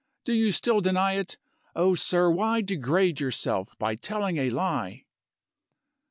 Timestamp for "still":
0.51-0.81